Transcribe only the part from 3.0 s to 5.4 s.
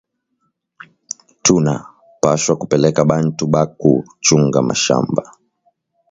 bantu baku chunga mashamba